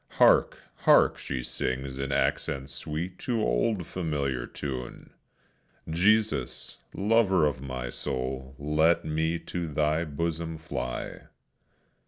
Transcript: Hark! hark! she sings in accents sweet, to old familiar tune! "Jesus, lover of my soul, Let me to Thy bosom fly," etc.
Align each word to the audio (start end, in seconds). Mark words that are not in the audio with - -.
Hark! 0.17 0.57
hark! 0.77 1.19
she 1.19 1.43
sings 1.43 1.99
in 1.99 2.11
accents 2.11 2.73
sweet, 2.73 3.19
to 3.19 3.39
old 3.39 3.85
familiar 3.85 4.47
tune! 4.47 5.11
"Jesus, 5.87 6.79
lover 6.95 7.45
of 7.45 7.61
my 7.61 7.91
soul, 7.91 8.55
Let 8.57 9.05
me 9.05 9.37
to 9.37 9.67
Thy 9.67 10.03
bosom 10.05 10.57
fly," 10.57 11.03
etc. 11.05 11.29